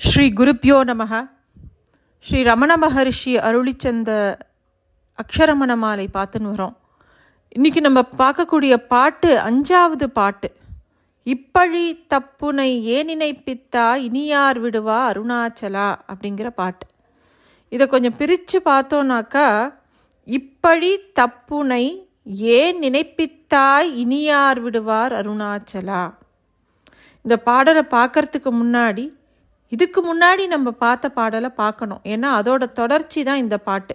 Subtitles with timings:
[0.00, 1.28] ஸ்ரீ குருப்யோ நமக
[2.20, 4.38] ஸ்ரீ ரமண மகரிஷி அருளிச்சந்த
[5.18, 6.74] அக்ஷரமண மாலை பார்த்துன்னு வரோம்.
[7.56, 10.48] இன்றைக்கி நம்ம பார்க்கக்கூடிய பாட்டு அஞ்சாவது பாட்டு.
[11.26, 16.86] இப்பழி தப்புனை ஏன் நினைப்பித்தா இனியார் விடுவா அருணாச்சலா அப்படிங்கிற பாட்டு.
[17.68, 19.72] இதை கொஞ்சம் பிரித்து பார்த்தோன்னாக்கா
[20.26, 21.84] இப்பழி தப்புனை
[22.58, 26.12] ஏன் நினைப்பித்தாய் இனியார் விடுவார் அருணாச்சலா.
[27.22, 29.17] இந்த பாடலை பார்க்கறதுக்கு முன்னாடி
[29.72, 32.02] இதுக்கு முன்னாடி நம்ம பார்த்த பாடலை பார்க்கணும்.
[32.14, 33.94] ஏன்னா அதோட தொடர்ச்சி தான் இந்த பாட்டு.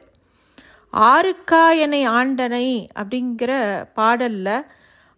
[0.94, 2.68] ஆருக்கா என்னை ஆண்டனை
[3.00, 3.52] அப்படிங்கிற
[4.00, 4.66] பாடலில்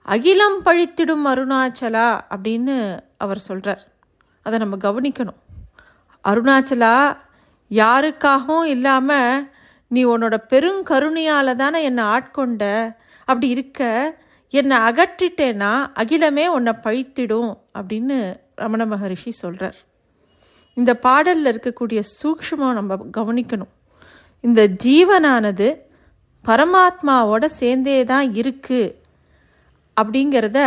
[0.06, 2.76] அகிலம் பழித்திடும் அருணாச்சலா அப்படின்னு
[3.18, 3.84] அவர் சொல்கிறார்
[4.46, 5.40] அதை நம்ம கவனிக்கணும்.
[6.26, 6.96] அருணாச்சலா
[7.72, 9.44] யாருக்காகவும் இல்லாமல்
[9.92, 12.64] நீ உன்னோட பெருங்கருணையால் தானே என்னை ஆட்கொண்ட?
[13.28, 13.82] அப்படி இருக்க
[14.54, 18.18] என்னை அகற்றிட்டேன்னா அகிலமே உன்னை பழித்திடும் அப்படின்னு
[18.64, 19.80] ரமண மகரிஷி சொல்கிறார்
[20.78, 23.72] இந்த பாடலில் இருக்கக்கூடிய சூக்ஷ்மம் நம்ம கவனிக்கணும்.
[24.48, 25.68] இந்த ஜீவனானது
[26.46, 28.96] பரமாத்மாவோட சேர்ந்தே தான் இருக்குது
[29.98, 30.60] அப்படிங்கிறத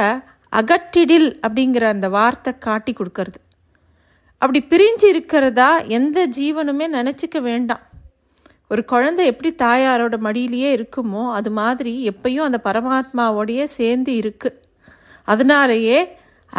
[0.53, 3.39] அகற்றிடில் அப்படிங்கிற அந்த வார்த்தை காட்டி கொடுக்கறது.
[4.43, 7.83] அப்படி பிரிஞ்சு இருக்கிறதா எந்த ஜீவனுமே நினச்சிக்க வேண்டாம்.
[8.73, 14.51] ஒரு குழந்தை எப்படி தாயாரோட மடியிலேயே இருக்குமோ அது மாதிரி எப்பயும் அந்த பரமாத்மாவோடையே சேர்ந்து இருக்கு.
[15.29, 15.99] அதனாலேயே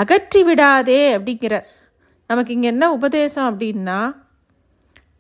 [0.02, 1.68] அகற்றி விடாதே அப்படிங்கிறார்.
[2.30, 4.00] நமக்கு இங்கே என்ன உபதேசம் அப்படின்னா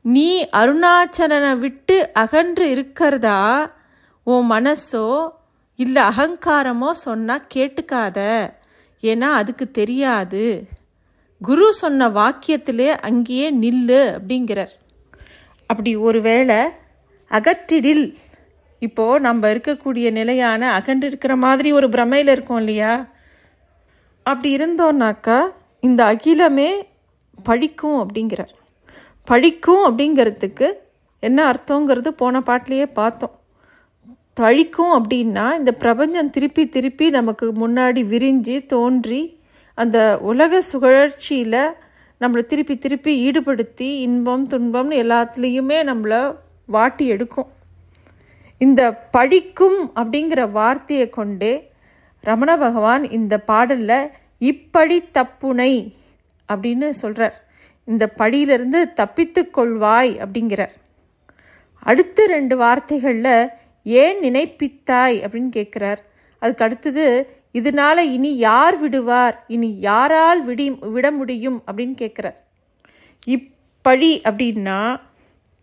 [0.01, 3.39] நீ அருணாச்சலனை விட்டு அகன்று இருக்கிறதா
[4.23, 5.29] உன் மனசோ
[5.75, 8.19] இல்லை அகங்காரமோ சொன்னால் கேட்டுக்காத.
[9.03, 10.67] ஏன்னா அதுக்கு தெரியாது.
[11.41, 14.73] குரு சொன்ன வாக்கியத்திலே அங்கேயே நில்லு அப்படிங்கிறார்.
[15.67, 16.59] அப்படி ஒருவேளை
[17.31, 18.15] அகற்றிடில்.
[18.79, 22.93] இப்போது நம்ம இருக்கக்கூடிய நிலையான அகன்று இருக்கிற மாதிரி ஒரு பிரமையில் இருக்கோம் இல்லையா?
[24.25, 25.39] அப்படி இருந்தோன்னாக்கா
[25.83, 26.69] இந்த அகிலமே
[27.43, 28.53] பழிக்கும் அப்படிங்கிறார்.
[29.31, 30.67] பழிக்கும் அப்படிங்கிறதுக்கு
[31.19, 33.35] என்ன அர்த்தங்கிறது போன பாட்டிலேயே பார்த்தோம்.
[34.39, 39.39] பழிக்கும் அப்படின்னா இந்த பிரபஞ்சம் திருப்பி திருப்பி நமக்கு முன்னாடி விரிஞ்சு தோன்றி
[39.73, 41.61] அந்த உலக சுழற்சியில்
[42.21, 47.49] நம்மளை திருப்பி திருப்பி ஈடுபடுத்தி இன்பம் துன்பம்னு எல்லாத்துலேயுமே நம்மளை வாட்டி எடுக்கும்.
[48.57, 51.71] இந்த பழிக்கும் அப்படிங்கிற வார்த்தையை கொண்டே
[52.21, 55.93] ரமண பகவான் இந்த பாடலில் இப்படி தப்புனை
[56.53, 57.47] அப்படின்னு சொல்கிறார்
[57.85, 60.69] இந்த படியிலிருந்து தப்பித்து கொள்வாய் அப்படிங்கிறார்.
[61.79, 63.47] அடுத்த ரெண்டு வார்த்தைகளில்
[63.83, 65.97] ஏன் நினைப்பித்தாய் அப்படின்னு கேட்குறார்.
[66.39, 69.43] அதுக்கு அடுத்தது இதனால இனி யார் விடுவார்?
[69.47, 72.35] இனி யாரால் விடி விட முடியும் அப்படின்னு கேட்குறார்.
[73.25, 74.99] இப்பழி அப்படின்னா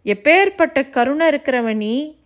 [0.05, 2.25] எப்பேற்பட்ட கருணை இருக்கிறவனி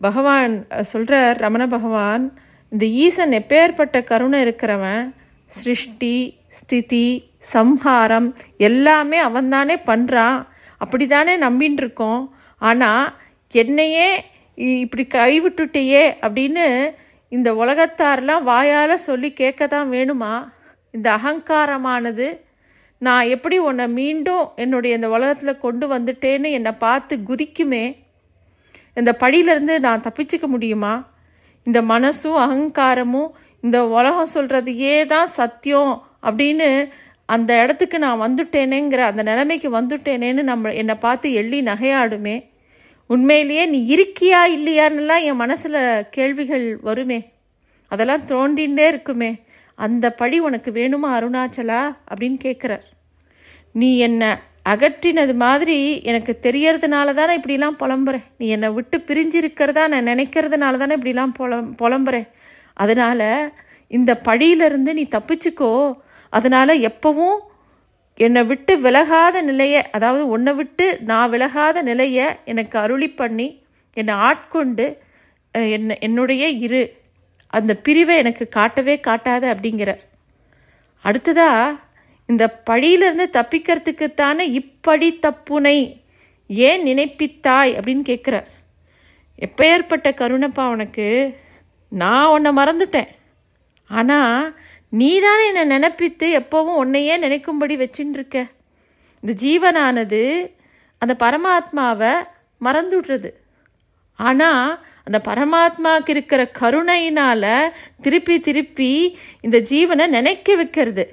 [0.00, 2.38] பகவான் சொல்கிறார் ரமண பகவான்
[2.68, 5.14] இந்த ஈசன் எப்பேற்பட்ட கருணை இருக்கிறவன்
[5.46, 13.12] சிருஷ்டி ஸ்திதி சம்ஹாரம் எல்லாமே அவன்தானே பண்ணுறான் அப்படி தானே நம்பின்னு இருக்கோம் ஆனால்
[13.52, 14.24] என்னையே
[14.58, 16.94] இப்படி கைவிட்டுட்டையே அப்படின்னு
[17.28, 20.52] இந்த உலகத்தாரெலாம் வாயால் சொல்லி கேட்க தான் வேணுமா?
[20.90, 22.40] இந்த அகங்காரமானது.
[22.98, 27.84] நான் எப்படி உன்னை மீண்டும் என்னுடைய இந்த உலகத்தில் கொண்டு வந்துட்டேன்னு என்னை பார்த்து குதிக்குமே?
[28.96, 31.06] இந்த படியிலேருந்து நான் தப்பிச்சுக்க முடியுமா?
[31.64, 33.30] இந்த மனசும் அகங்காரமும்
[33.60, 36.07] இந்த உலகம் சொல்கிறதையே தான் சத்தியம்?
[36.22, 36.88] அப்படின்னு
[37.26, 42.44] அந்த இடத்துக்கு நான் வந்துட்டேனேங்கிற அந்த நிலைமைக்கு வந்துட்டேனேன்னு நம்ம என்னை பார்த்து எள்ளி நகையாடுமே.
[43.06, 47.28] உண்மையிலேயே நீ இருக்கியா இல்லையான்னுலாம் என் மனசில் கேள்விகள் வருமே.
[47.88, 49.34] அதெல்லாம் தோண்டிகிட்டே இருக்குமே.
[49.74, 51.96] அந்த படி உனக்கு வேணுமா அருணாச்சலா?
[52.14, 52.82] அப்படின்னு கேட்குறார்.
[53.72, 54.28] நீ என்னை
[54.68, 58.22] அகற்றினது மாதிரி எனக்கு தெரியறதுனால தானே இப்படிலாம் புலம்புறேன்.
[58.38, 62.28] நீ என்னை விட்டு பிரிஞ்சிருக்கிறதா நான் நினைக்கிறதுனால தானே இப்படிலாம் புலம் புலம்புறேன்.
[62.74, 63.52] அதனால்
[63.88, 65.94] இந்த படியிலிருந்து நீ தப்பிச்சுக்கோ.
[66.32, 67.38] அதனால் எப்பவும்
[68.20, 73.48] என்னை விட்டு விலகாத நிலையை அதாவது உன்னை விட்டு நான் விலகாத நிலையை எனக்கு அருளி பண்ணி
[73.96, 74.86] என்னை ஆட்கொண்டு
[75.54, 76.82] என்ன என்னுடைய இரு
[77.52, 80.02] அந்த பிரிவை எனக்கு காட்டவே காட்டாத அப்படிங்கிறார்
[81.04, 81.76] அடுத்ததாக
[82.28, 85.76] இந்த பழியிலிருந்து தப்பிக்கிறதுக்குத்தானே இப்படி தப்புனை
[86.50, 88.48] ஏன் நினைப்பித்தாய் அப்படின்னு கேட்குறார்
[89.38, 91.06] எப்பேற்பட்ட கருணப்பா உனக்கு?
[91.92, 93.10] நான் உன்னை மறந்துட்டேன்.
[93.90, 94.54] ஆனால்
[94.92, 98.38] நீதானே என்னை நினப்பித்து எப்போவும் உன்னையே நினைக்கும்படி வச்சுட்டுருக்க
[99.22, 100.22] இந்த ஜீவனானது
[100.98, 102.12] அந்த பரமாத்மாவை
[102.60, 103.30] மறந்துடுறது
[104.18, 111.04] ஆனால் அந்த பரமாத்மாவுக்கு இருக்கிற கருணையினால் திருப்பி திருப்பி இந்த ஜீவனை நினைக்க வைக்கிறது.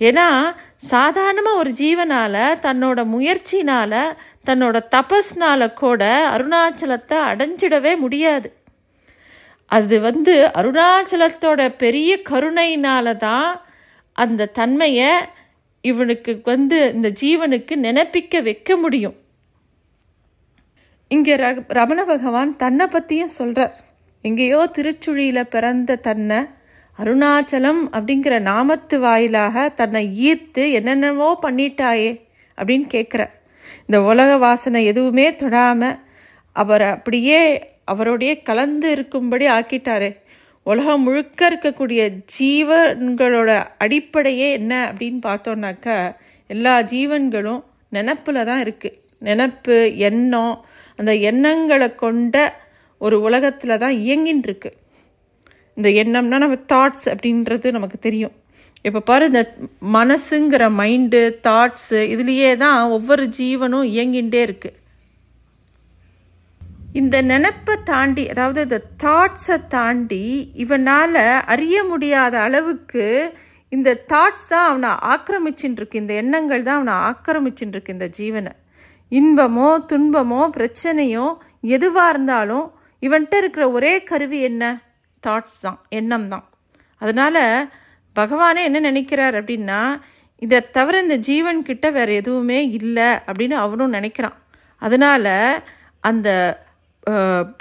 [0.00, 0.28] ஏன்னா
[0.76, 6.02] சாதாரணமாக ஒரு ஜீவனால் தன்னோட முயற்சினால் தன்னோட தபஸ்னால் கூட
[6.36, 8.48] அருணாச்சலத்தை அடைஞ்சிடவே முடியாது.
[9.70, 13.60] அது வந்து அருணாச்சலத்தோட பெரிய கருணையினால தான்
[14.12, 15.10] அந்த தன்மையை
[15.80, 19.16] இவனுக்கு வந்து இந்த ஜீவனுக்கு நினைப்பிக்க வைக்க முடியும்.
[21.10, 23.74] இங்கே ர ரமண பகவான் தன்னை பற்றியும் சொல்கிறார்
[24.22, 26.38] எங்கேயோ திருச்சுழியில் பிறந்த தன்னை
[26.98, 32.10] அருணாச்சலம் அப்படிங்கிற நாமத்து வாயிலாக தன்னை ஈர்த்து என்னென்னவோ பண்ணிட்டாயே
[32.58, 33.34] அப்படின்னு கேட்குறார்
[33.86, 35.98] இந்த உலக வாசனை எதுவுமே தொடாமல்
[36.56, 37.40] அவரை அப்படியே
[37.92, 40.10] அவரோடையே கலந்து இருக்கும்படி ஆக்கிட்டாரே.
[40.66, 42.00] உலகம் முழுக்க இருக்கக்கூடிய
[42.34, 43.50] ஜீவன்களோட
[43.84, 45.98] அடிப்படையே என்ன அப்படின்னு பார்த்தோன்னாக்கா
[46.50, 47.60] எல்லா ஜீவன்களும்
[47.96, 49.76] நினப்பில் தான் இருக்குது நினப்பு
[50.08, 50.56] எண்ணம்
[50.98, 52.36] அந்த எண்ணங்களை கொண்ட
[53.00, 54.70] ஒரு உலகத்தில் தான் இயங்கின்னு இருக்கு.
[55.76, 58.34] இந்த எண்ணம்னா நம்ம தாட்ஸ் அப்படின்றது நமக்கு தெரியும்.
[58.88, 59.42] இப்போ பாரு இந்த
[59.96, 64.76] மனசுங்கிற மைண்டு தாட்ஸு இதுலேயே தான் ஒவ்வொரு ஜீவனும் இயங்கின்றே இருக்குது
[67.00, 70.24] இந்த நினப்பை தாண்டி அதாவது இந்த தாட்ஸை தாண்டி
[70.62, 71.18] இவனால்
[71.52, 73.04] அறிய முடியாத அளவுக்கு
[73.72, 78.52] இந்த தாட்ஸ் தான் அவனை ஆக்கிரமிச்சுட்டு இருக்கு இந்த எண்ணங்கள் தான் அவனை ஆக்கிரமிச்சுட்டு இருக்கு இந்த ஜீவனை.
[79.12, 81.26] இன்பமோ துன்பமோ பிரச்சனையோ
[81.76, 82.66] எதுவாக இருந்தாலும்
[83.02, 84.64] இவன்கிட்ட இருக்கிற ஒரே கருவி என்ன?
[85.22, 86.46] தாட்ஸ் தான் எண்ணம் தான்.
[87.00, 87.42] அதனால்
[88.16, 89.80] பகவானே என்ன நினைக்கிறார் அப்படின்னா
[90.42, 94.38] இதை தவிர இந்த ஜீவன்கிட்ட வேறு எதுவுமே இல்லை அப்படின்னு அவனும் நினைக்கிறான்.
[94.82, 95.32] அதனால்
[96.04, 96.28] அந்த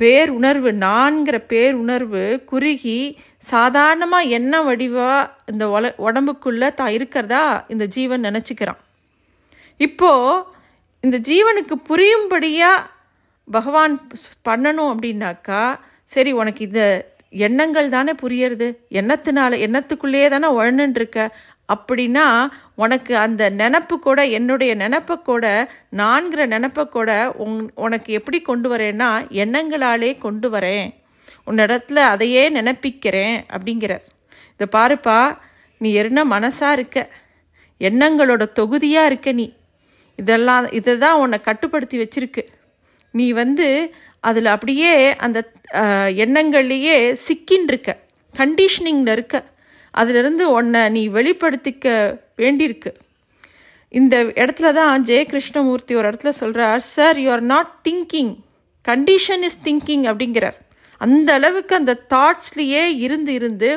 [0.01, 8.23] பேருணர்வு நான்கிற பேர் உணர்வு குறுகி சாதாரணமாக என்ன வடிவாக இந்த உல உடம்புக்குள்ளே தான் இருக்கிறதா இந்த ஜீவன்
[8.23, 8.79] நினச்சிக்கிறான்.
[9.77, 10.43] இப்போது
[11.03, 12.85] இந்த ஜீவனுக்கு புரியும்படியாக
[13.47, 13.95] பகவான்
[14.49, 15.63] பண்ணணும் அப்படின்னாக்கா
[16.03, 16.83] சரி உனக்கு இந்த
[17.29, 18.67] எண்ணங்கள் தானே புரியறது?
[18.91, 21.21] எண்ணத்தினால எண்ணத்துக்குள்ளேயே தானே உழந்துட்டு இருக்க?
[21.73, 22.25] அப்படின்னா
[22.83, 25.45] உனக்கு அந்த நினப்பு கூட என்னுடைய நினப்பை கூட
[26.01, 27.09] நான்கிற நினப்பை கூட
[27.43, 29.09] உன் உனக்கு எப்படி கொண்டு வரேன்னா
[29.43, 30.87] எண்ணங்களாலே கொண்டு வரேன்.
[31.47, 34.05] உன்னிடத்துல அதையே நினப்பிக்கிறேன் அப்படிங்கிறார்
[34.55, 35.19] இதை பாருப்பா
[35.81, 36.99] நீ என்ன மனசாக இருக்க?
[37.81, 39.47] எண்ணங்களோட தொகுதியாக இருக்க நீ.
[40.19, 42.43] இதெல்லாம் இதை தான் உன்னை கட்டுப்படுத்தி வச்சிருக்கு.
[43.13, 43.67] நீ வந்து
[44.29, 44.93] அதில் அப்படியே
[45.25, 45.39] அந்த
[46.25, 46.95] எண்ணங்கள்லேயே
[47.25, 47.91] சிக்கின்னு இருக்க
[48.33, 49.35] கண்டிஷனிங்கில் இருக்க.
[50.01, 51.87] அதிலிருந்து உன்னை நீ வெளிப்படுத்திக்க
[52.41, 52.91] வேண்டியிருக்கு.
[53.99, 58.33] இந்த இடத்துல தான் ஜெய கிருஷ்ணமூர்த்தி ஒரு இடத்துல சொல்கிறார் sir you are not thinking
[58.85, 60.57] condition is thinking அப்படிங்கிறார்.
[61.01, 63.69] அந்த அளவுக்கு அந்த தாட்ஸ்லேயே இருந்து இருந்து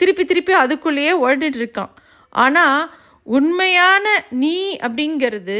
[0.00, 1.92] திருப்பி திருப்பி அதுக்குள்ளேயே ஓடிட்டு இருக்கான்.
[2.44, 2.80] ஆனால்
[3.36, 4.04] உண்மையான
[4.42, 4.56] நீ
[4.86, 5.58] அப்படிங்கிறது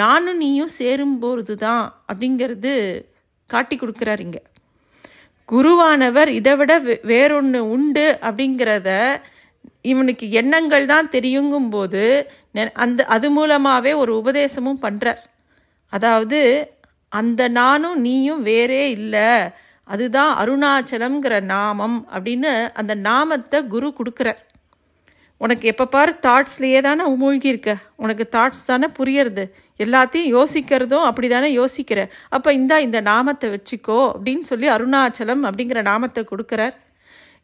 [0.00, 2.72] நானும் நீயும் சேரும்போது தான் அப்படிங்கிறது
[3.50, 4.42] காட்டி கொடுக்குறாரு இங்கே.
[5.48, 6.72] குருவானவர் இதை விட
[7.12, 8.90] வேறொன்று உண்டு அப்படிங்கிறத
[9.84, 12.02] இவனுக்கு எண்ணங்கள் தான் தெரியுங்கும்போது
[12.84, 15.22] அந்த அது மூலமாகவே ஒரு உபதேசமும் பண்ணுறார்
[15.92, 16.40] அதாவது
[17.12, 19.30] அந்த நானும் நீயும் வேறே இல்லை.
[19.88, 24.40] அதுதான் அருணாச்சலம்ங்கிற நாமம் அப்படின்னு அந்த நாமத்தை குரு கொடுக்குறார்.
[25.40, 27.72] உனக்கு எப்போ பாரு தாட்ஸ்லேயே தானே மூழ்கி இருக்க
[28.02, 29.44] உனக்கு தாட்ஸ் தானே புரியறது.
[29.80, 32.00] எல்லாத்தையும் யோசிக்கிறதும் அப்படி தானே யோசிக்கிற.
[32.36, 36.74] அப்போ இந்தா இந்த நாமத்தை வச்சுக்கோ அப்படின்னு சொல்லி அருணாச்சலம் அப்படிங்கிற நாமத்தை கொடுக்குறார்.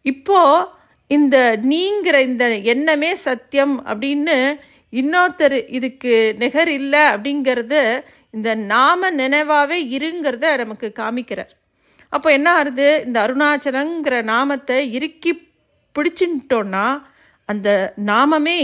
[0.04, 0.66] இப்போது
[1.10, 4.60] இந்த நீங்கிற இந்த எண்ணமே சத்தியம் அப்படின்னு
[4.92, 11.52] இன்னொருத்தர் இதுக்கு நிகர் இல்லை அப்படிங்கிறது இந்த நாம நினைவாகவே இருங்கிறத நமக்கு காமிக்கிறார்.
[12.08, 13.02] அப்போ என்ன ஆகுது?
[13.06, 15.32] இந்த அருணாச்சலங்கிற நாமத்தை இறுக்கி
[15.94, 17.02] பிடிச்சுட்டோன்னா
[17.44, 17.68] அந்த
[18.06, 18.56] நாமமே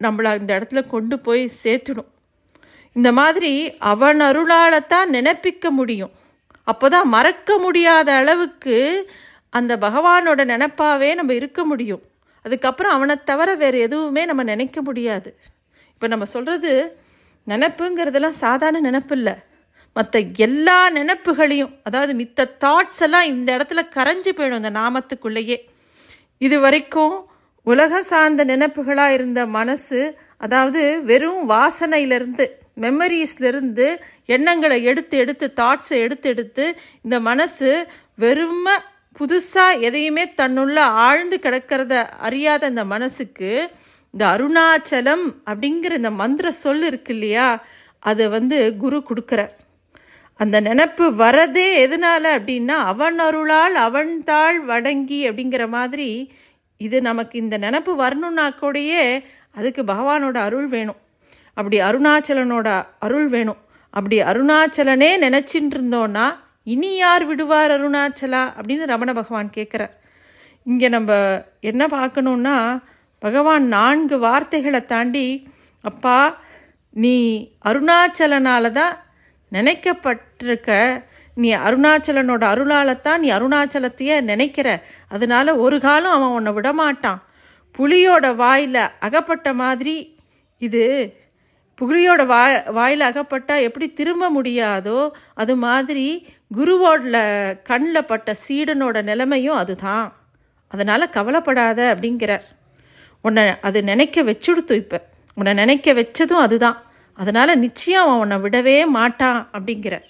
[0.00, 2.10] நம்மளை இந்த இடத்துல கொண்டு போய் சேர்த்துடும்.
[2.92, 6.10] இந்த மாதிரி அவன் அருளாலத்தான் நினைப்பிக்க முடியும்.
[6.66, 8.76] அப்போதான் மறக்க முடியாத அளவுக்கு
[9.58, 12.02] அந்த பகவானோட நினப்பாவே நம்ம இருக்க முடியும்.
[12.44, 15.30] அதுக்கப்புறம் அவனை தவிர வேறு எதுவுமே நம்ம நினைக்க முடியாது.
[15.92, 16.72] இப்போ நம்ம சொல்கிறது
[17.46, 19.34] நினப்புங்கிறதெல்லாம் சாதாரண நினப்பு இல்லை
[19.96, 25.58] மற்ற எல்லா நினப்புகளையும் அதாவது மித்த தாட்ஸ் எல்லாம் இந்த இடத்துல கரைஞ்சு போயிடும் இந்த நாமத்துக்குள்ளேயே.
[26.40, 27.14] இது வரைக்கும்
[27.66, 30.00] உலக சார்ந்த நினப்புகளாக இருந்த மனசு
[30.44, 32.46] அதாவது வெறும் வாசனையிலிருந்து
[32.84, 33.86] மெமரிஸ்லேருந்து
[34.34, 36.64] எண்ணங்களை எடுத்து எடுத்து தாட்ஸை எடுத்து எடுத்து
[37.04, 37.70] இந்த மனசு
[38.24, 38.74] வெறுமை
[39.18, 43.70] புதுசாக எதையுமே தன்னுள்ள ஆழ்ந்து கிடக்கிறத அறியாத இந்த மனசுக்கு
[44.10, 47.64] இந்த அருணாச்சலம் அப்படிங்கிற இந்த மந்திர சொல் இருக்கு இல்லையா
[47.98, 49.54] அதை வந்து குரு கொடுக்குறார்.
[50.40, 56.32] அந்த நினப்பு வரதே எதனால அப்படின்னா அவன் அருளால் அவன் தாழ் வடங்கி அப்படிங்கிற மாதிரி
[56.76, 60.96] இது நமக்கு இந்த நினப்பு வரணும்னா கூடயே அதுக்கு பகவானோட அருள் வேணும்.
[61.54, 63.60] அப்படி அருணாச்சலனோட அருள் வேணும்.
[63.90, 66.26] அப்படி அருணாச்சலனே நினச்சிட்டு இருந்தோன்னா
[66.66, 69.94] இனி யார் விடுவார் அருணாச்சலா அப்படின்னு ரமண பகவான் கேட்குறார்.
[70.66, 71.12] இங்கே நம்ம
[71.70, 72.56] என்ன பார்க்கணுன்னா
[73.22, 75.26] பகவான் நான்கு வார்த்தைகளை தாண்டி
[75.84, 76.16] அப்பா
[77.04, 77.16] நீ
[77.70, 78.94] அருணாச்சலனால தான்
[79.52, 80.70] நினைக்கப்பட்டிருக்க
[81.36, 84.68] நீ அருணாச்சலனோட அருளாலத்தான் நீ அருணாச்சலத்தையே நினைக்கிற.
[85.14, 87.20] அதனால ஒரு காலம் அவன் உன்னை விடமாட்டான்.
[87.78, 89.96] புலியோட வாயில் அகப்பட்ட மாதிரி
[90.62, 90.84] இது
[91.78, 95.00] புலியோட வாய் வாயில் அகப்பட்டால் எப்படி திரும்ப முடியாதோ
[95.42, 96.04] அது மாதிரி
[96.54, 97.16] குருவோட
[97.62, 100.12] கண்ணில் பட்ட சீடனோட நிலைமையும் அதுதான்.
[100.68, 102.42] அதனால் கவலைப்படாத அப்படிங்கிறார்.
[103.20, 105.02] உன்னை அது நினைக்க வச்சுடுத்து இப்போ.
[105.34, 106.82] உன்னை நினைக்க வச்சதும் அதுதான்.
[107.14, 110.06] அதனால் நிச்சயம் அவன் உன்னை விடவே மாட்டான் அப்படிங்கிறார்.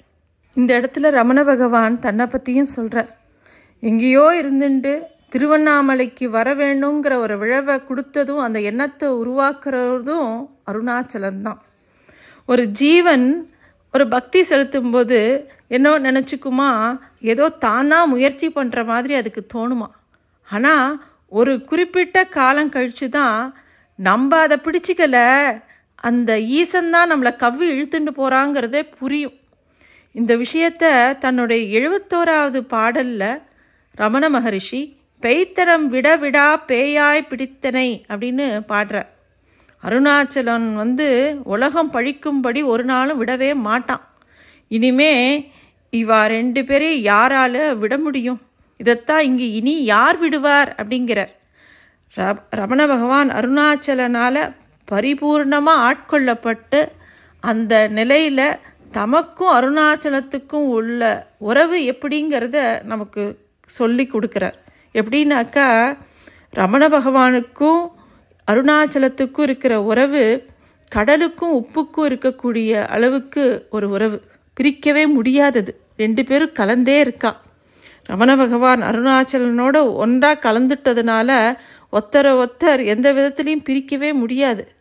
[0.54, 3.10] இந்த இடத்துல ரமண பகவான் தன்னை பற்றியும் சொல்கிறார்
[3.80, 11.60] எங்கேயோ இருந்துட்டு திருவண்ணாமலைக்கு வர வேணுங்கிற ஒரு விழவை கொடுத்ததும் அந்த எண்ணத்தை உருவாக்குறதும் அருணாச்சலம்தான்.
[12.46, 13.54] ஒரு ஜீவன்
[13.96, 15.18] ஒரு பக்தி செலுத்தும்போது
[15.76, 16.70] என்ன நினச்சிக்குமா?
[17.32, 19.88] ஏதோ தான் தான் முயற்சி பண்ணுற மாதிரி அதுக்கு தோணுமா?
[20.48, 20.98] ஆனால்
[21.38, 23.38] ஒரு குறிப்பிட்ட காலம் கழித்து தான்
[23.98, 25.18] நம்ம அதை பிடிச்சிக்கல.
[26.08, 29.36] அந்த ஈசன் தான் நம்மளை கவ்வி இழுத்துட்டு போகிறாங்கிறதே புரியும்.
[30.14, 30.84] இந்த விஷயத்த
[31.24, 33.42] தன்னுடைய எழுபத்தோராவது பாடலில்
[34.02, 34.80] ரமண மகரிஷி
[35.22, 39.10] பெய்த்தனம் விட விடா பேயாய் பிடித்தனை அப்படின்னு பாடுறார்.
[39.82, 44.08] அருணாச்சலன் வந்து உலகம் பழிக்கும்படி ஒரு நாளும் விடவே மாட்டான்.
[44.68, 45.50] இனிமே
[45.92, 48.40] இவா ரெண்டு பேரையும் யாரால விட முடியும்?
[48.76, 50.74] இதைத்தான் இங்கு இனி யார் விடுவார்?
[50.78, 51.28] அப்படிங்கிறார்.
[52.16, 54.54] ர- ரமண பகவான் அருணாச்சலனால்
[54.90, 56.88] பரிபூர்ணமாக ஆட்கொள்ளப்பட்டு
[57.40, 58.56] அந்த நிலையில்
[58.92, 64.54] தமக்கும் அருணாச்சலத்துக்கும் உள்ள உறவு எப்படிங்கிறத நமக்கு சொல்லி கொடுக்குறார்.
[64.94, 65.96] எப்படின்னாக்கா
[66.50, 67.94] ரமண பகவானுக்கும்
[68.50, 70.46] அருணாச்சலத்துக்கும் இருக்கிற உறவு
[70.88, 74.22] கடலுக்கும் உப்புக்கும் இருக்கக்கூடிய அளவுக்கு ஒரு உறவு.
[74.60, 75.80] பிரிக்கவே முடியாதது.
[75.96, 77.42] ரெண்டு பேரும் கலந்தே இருக்கா.
[78.04, 81.56] ரமண பகவான் அருணாச்சலனோட ஒன்றாக கலந்துட்டதுனால
[81.92, 84.72] ஒத்தரை ஒத்தர் எந்த விதத்துலையும் பிரிக்கவே முடியாது.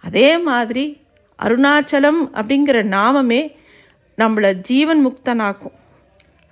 [0.00, 1.00] அதே மாதிரி
[1.42, 3.54] அருணாச்சலம் அப்படிங்கிற நாமமே
[4.18, 5.76] நம்மளை ஜீவன் முக்தனாக்கும்.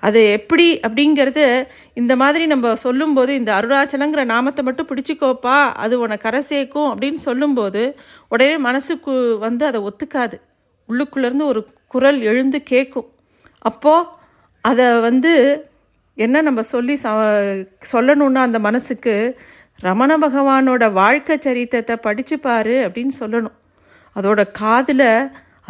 [0.03, 1.45] அது எப்படி அப்படிங்கிறது
[2.01, 7.83] இந்த மாதிரி நம்ம சொல்லும்போது இந்த அருணாச்சலங்கிற நாமத்தை மட்டும் பிடிச்சிக்கோப்பா அது உன்னை கரை சேர்க்கும் அப்படின்னு சொல்லும்போது
[8.33, 9.15] உடனே மனசுக்கு
[9.47, 10.37] வந்து அதை ஒத்துக்காது.
[10.89, 11.61] உள்ளுக்குள்ளேருந்து ஒரு
[11.95, 13.09] குரல் எழுந்து கேட்கும்.
[13.71, 14.09] அப்போது
[14.65, 15.33] அதை வந்து
[16.19, 17.09] என்ன நம்ம சொல்லி ச
[17.93, 19.15] சொல்லணுன்னா அந்த மனசுக்கு
[19.79, 23.57] ரமண பகவானோட வாழ்க்கை சரித்திரத்தை படித்து பாரு அப்படின்னு சொல்லணும்.
[24.17, 25.09] அதோட காதில்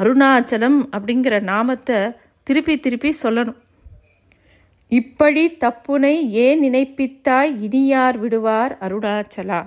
[0.01, 1.99] அருணாச்சலம் அப்படிங்கிற நாமத்தை
[2.47, 3.59] திருப்பி திருப்பி சொல்லணும்.
[4.93, 9.61] இப்படி தப்புனை ஏன் நினைப்பித்தாய் இனியார் விடுவார் அருணாச்சலா?